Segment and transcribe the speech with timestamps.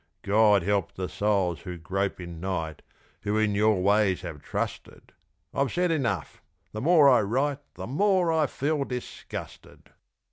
[0.23, 2.81] God help the souls who grope in night
[3.21, 5.11] Who in your ways have trusted!
[5.53, 6.41] I've said enough!
[6.71, 9.91] the more I write, The more I feel disgusted.